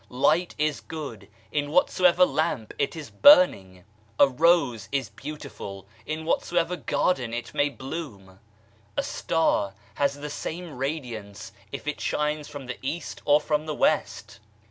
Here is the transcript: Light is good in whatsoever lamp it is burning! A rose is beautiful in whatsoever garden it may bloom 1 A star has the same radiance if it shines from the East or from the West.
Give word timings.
Light 0.09 0.55
is 0.57 0.79
good 0.81 1.27
in 1.51 1.69
whatsoever 1.69 2.25
lamp 2.25 2.73
it 2.79 2.95
is 2.95 3.11
burning! 3.11 3.83
A 4.19 4.27
rose 4.27 4.89
is 4.91 5.09
beautiful 5.09 5.85
in 6.07 6.25
whatsoever 6.25 6.75
garden 6.75 7.35
it 7.35 7.53
may 7.53 7.69
bloom 7.69 8.25
1 8.25 8.39
A 8.97 9.03
star 9.03 9.73
has 9.93 10.15
the 10.15 10.31
same 10.31 10.73
radiance 10.75 11.51
if 11.71 11.85
it 11.87 12.01
shines 12.01 12.47
from 12.47 12.65
the 12.65 12.79
East 12.81 13.21
or 13.25 13.39
from 13.39 13.67
the 13.67 13.75
West. 13.75 14.39